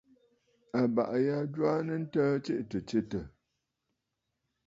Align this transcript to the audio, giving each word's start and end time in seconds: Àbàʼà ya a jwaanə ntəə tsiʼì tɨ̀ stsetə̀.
Àbàʼà 0.81 1.17
ya 1.27 1.35
a 1.43 1.49
jwaanə 1.53 1.93
ntəə 2.03 2.27
tsiʼì 2.43 2.63
tɨ̀ 2.69 2.79
stsetə̀. 2.83 3.23